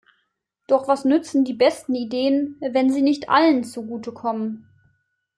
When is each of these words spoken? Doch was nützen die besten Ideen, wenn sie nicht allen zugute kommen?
Doch 0.67 0.87
was 0.87 1.05
nützen 1.05 1.45
die 1.45 1.53
besten 1.53 1.93
Ideen, 1.93 2.59
wenn 2.59 2.91
sie 2.91 3.03
nicht 3.03 3.29
allen 3.29 3.63
zugute 3.63 4.11
kommen? 4.11 4.67